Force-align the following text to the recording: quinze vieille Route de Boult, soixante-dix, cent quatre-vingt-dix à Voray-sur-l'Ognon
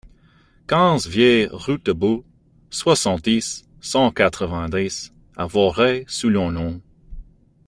quinze 0.65 1.05
vieille 1.05 1.47
Route 1.51 1.85
de 1.85 1.91
Boult, 1.93 2.25
soixante-dix, 2.71 3.65
cent 3.81 4.09
quatre-vingt-dix 4.09 5.13
à 5.37 5.45
Voray-sur-l'Ognon 5.45 6.81